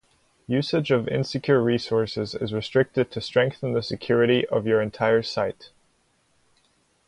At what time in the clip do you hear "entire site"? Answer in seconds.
4.81-5.69